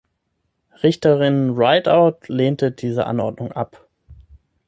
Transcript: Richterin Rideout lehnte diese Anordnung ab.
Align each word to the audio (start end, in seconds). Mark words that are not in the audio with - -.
Richterin 0.81 1.51
Rideout 1.51 2.27
lehnte 2.27 2.71
diese 2.71 3.05
Anordnung 3.05 3.51
ab. 3.51 3.87